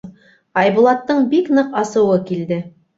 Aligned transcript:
Айбулаттың 0.61 1.23
бик 1.37 1.55
ныҡ 1.61 1.81
асыуы 1.85 2.21
килде. 2.35 2.63